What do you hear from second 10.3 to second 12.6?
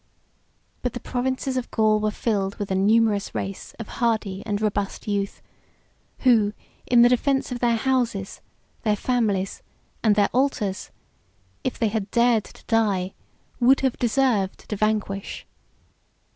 altars, if they had dared